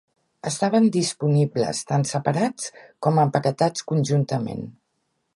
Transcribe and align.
Estaven 0.51 0.85
disponibles, 0.93 1.81
tant 1.91 2.05
separats 2.11 2.71
com 3.07 3.19
empaquetats 3.25 3.85
conjuntament. 3.93 4.65